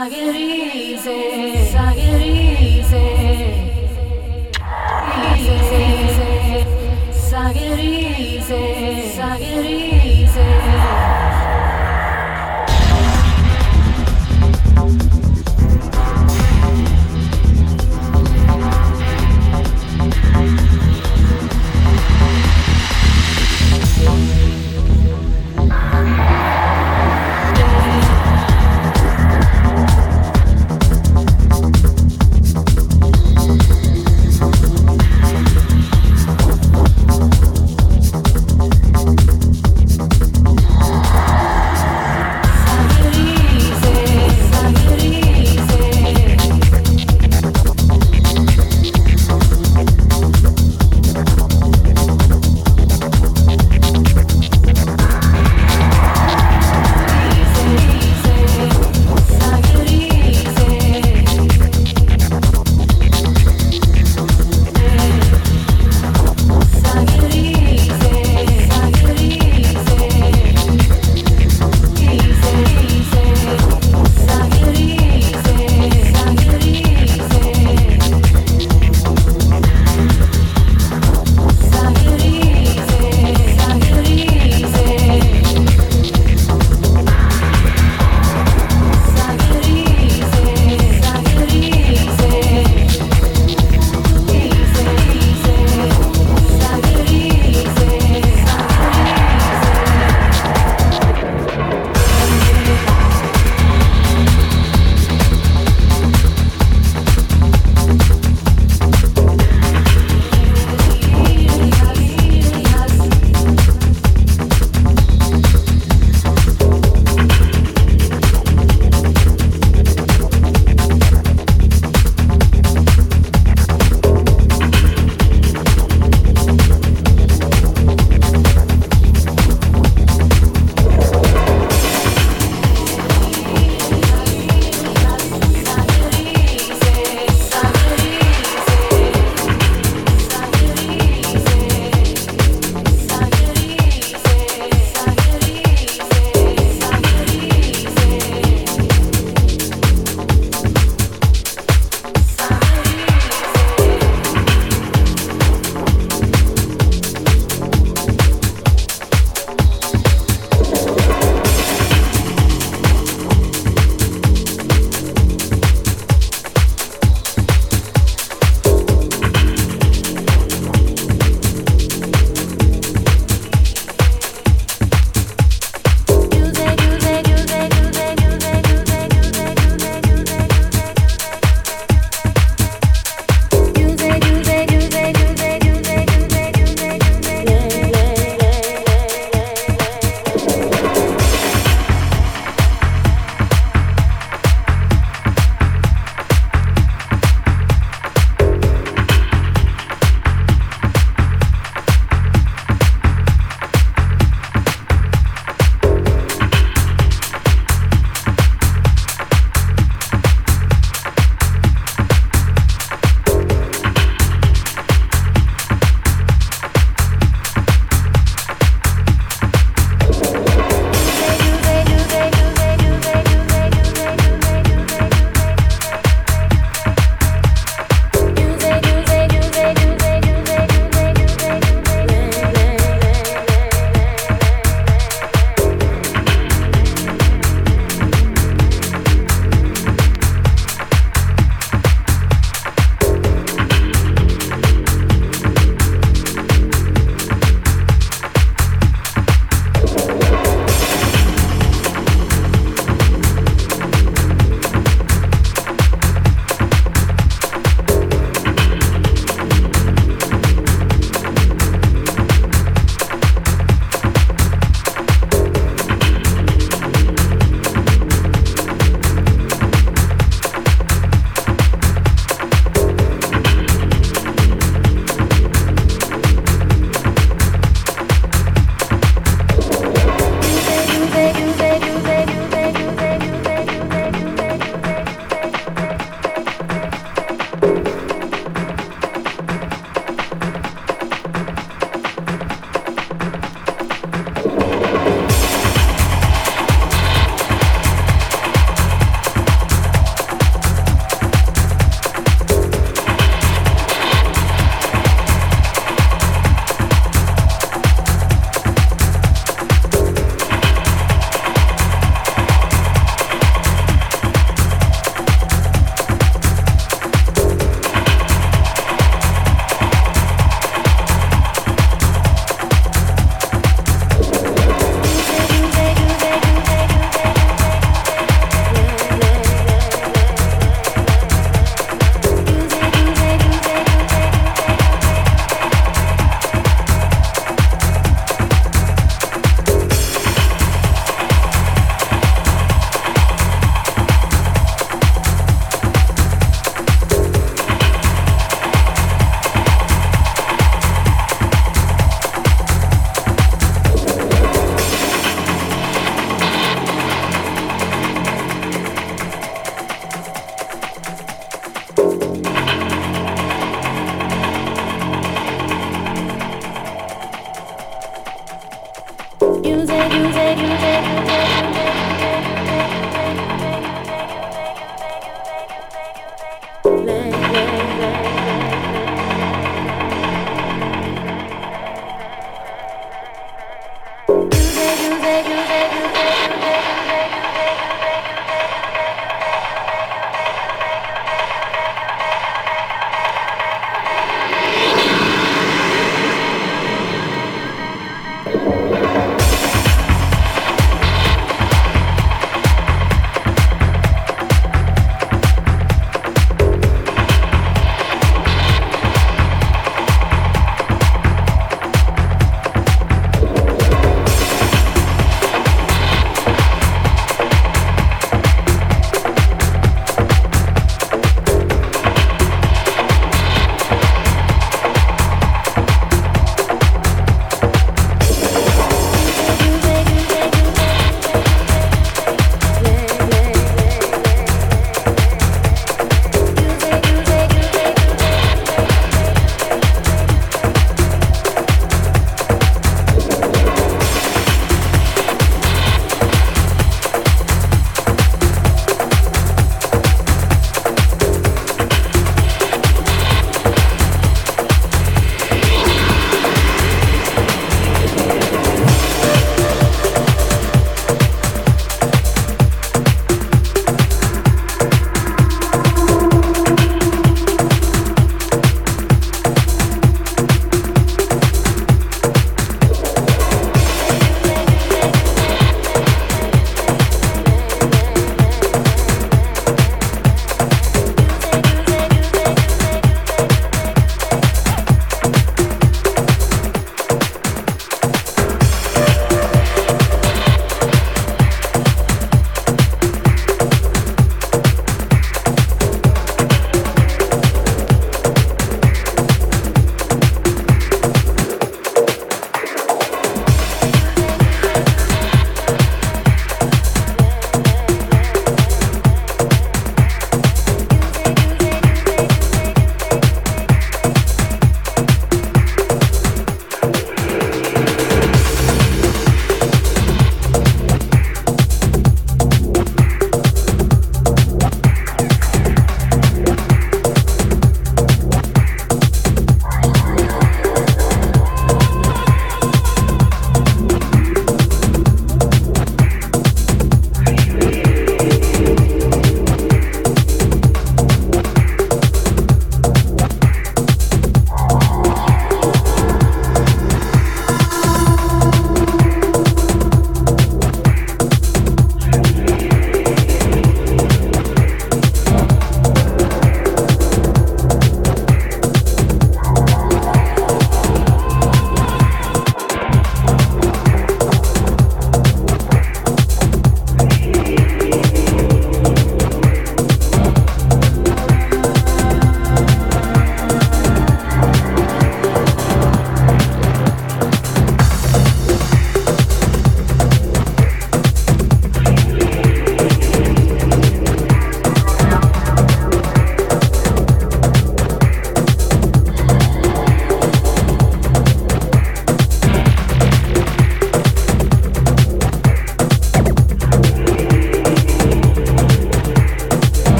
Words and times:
like 0.00 0.12
it 0.12 0.36
easy. 0.36 1.35